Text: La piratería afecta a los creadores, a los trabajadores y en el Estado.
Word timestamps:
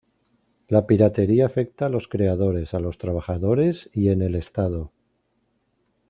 La 0.67 0.87
piratería 0.87 1.45
afecta 1.45 1.85
a 1.85 1.89
los 1.89 2.07
creadores, 2.07 2.73
a 2.73 2.79
los 2.79 2.97
trabajadores 2.97 3.87
y 3.93 4.09
en 4.09 4.23
el 4.23 4.33
Estado. 4.33 4.91